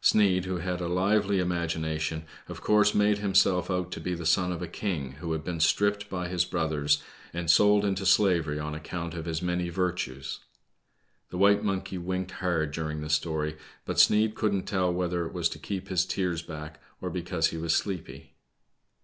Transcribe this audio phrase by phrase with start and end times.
[0.00, 4.50] Sneid, who had a lively imagination, of course made himself out to be the son
[4.50, 8.28] of a king who had been stripped by his brothers and sold into BLACK SNEID.
[8.44, 10.40] 113 slavery on account ol his many virtues.
[11.30, 15.48] The white monkey winked hard during the story, but Sneid couldn't tell whether it was
[15.50, 18.34] to keep his tears back, or because he was sleepy.